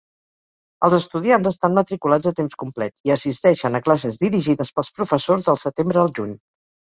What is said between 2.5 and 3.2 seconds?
complet i